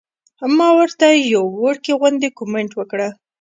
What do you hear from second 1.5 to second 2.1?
وړوکے